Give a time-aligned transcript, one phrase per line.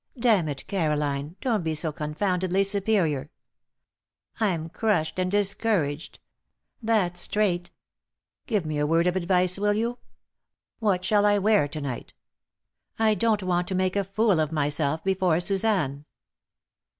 [0.19, 3.29] "Damn it, Caroline, don't be so confoundedly superior!
[4.39, 6.17] I'm crushed and discouraged.
[6.81, 7.69] That's straight.
[8.47, 9.99] Give me a word of advice, will you?
[10.79, 12.15] What shall I wear to night?
[12.97, 16.05] I don't want to make a fool of myself before Suzanne."